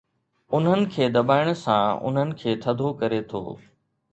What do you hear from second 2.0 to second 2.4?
انهن